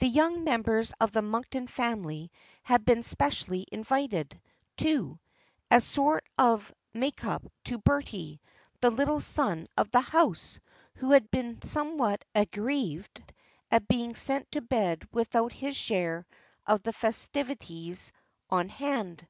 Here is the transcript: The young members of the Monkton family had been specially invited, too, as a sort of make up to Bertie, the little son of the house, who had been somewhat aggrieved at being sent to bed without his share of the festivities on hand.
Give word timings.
The 0.00 0.06
young 0.06 0.44
members 0.44 0.92
of 1.00 1.12
the 1.12 1.22
Monkton 1.22 1.66
family 1.66 2.30
had 2.62 2.84
been 2.84 3.02
specially 3.02 3.64
invited, 3.72 4.38
too, 4.76 5.18
as 5.70 5.86
a 5.86 5.92
sort 5.92 6.24
of 6.36 6.74
make 6.92 7.24
up 7.24 7.42
to 7.64 7.78
Bertie, 7.78 8.42
the 8.82 8.90
little 8.90 9.18
son 9.22 9.66
of 9.78 9.90
the 9.90 10.02
house, 10.02 10.60
who 10.96 11.12
had 11.12 11.30
been 11.30 11.62
somewhat 11.62 12.22
aggrieved 12.34 13.32
at 13.70 13.88
being 13.88 14.14
sent 14.14 14.52
to 14.52 14.60
bed 14.60 15.08
without 15.10 15.54
his 15.54 15.74
share 15.74 16.26
of 16.66 16.82
the 16.82 16.92
festivities 16.92 18.12
on 18.50 18.68
hand. 18.68 19.26